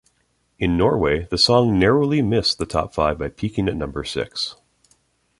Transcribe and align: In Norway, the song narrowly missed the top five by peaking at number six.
In 0.57 0.77
Norway, 0.77 1.27
the 1.29 1.37
song 1.37 1.77
narrowly 1.77 2.23
missed 2.23 2.57
the 2.57 2.65
top 2.65 2.91
five 2.95 3.19
by 3.19 3.27
peaking 3.29 3.67
at 3.69 3.75
number 3.75 4.03
six. 4.03 4.55